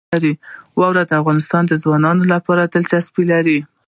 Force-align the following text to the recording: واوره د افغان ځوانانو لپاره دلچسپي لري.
واوره 0.79 1.03
د 1.05 1.11
افغان 1.19 1.65
ځوانانو 1.83 2.23
لپاره 2.33 2.63
دلچسپي 2.73 3.23
لري. 3.31 3.59